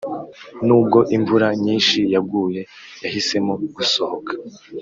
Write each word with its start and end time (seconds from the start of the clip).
nubwo 0.65 0.99
imvura 1.15 1.47
nyinshi 1.63 1.99
yaguye, 2.13 2.61
yahisemo 3.03 3.53
gusohoka 3.75 4.31